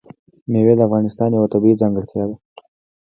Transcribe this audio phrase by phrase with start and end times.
[0.51, 2.35] مېوې د افغانستان یوه طبیعي ځانګړتیا ده.